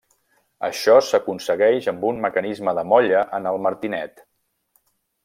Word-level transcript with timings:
Això 0.67 0.95
s'aconsegueix 1.09 1.89
amb 1.91 2.07
un 2.11 2.23
mecanisme 2.25 2.73
de 2.79 2.87
molla 2.95 3.21
en 3.39 3.51
el 3.51 3.61
martinet. 3.67 4.25